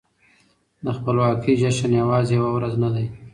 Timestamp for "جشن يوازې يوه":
1.61-2.49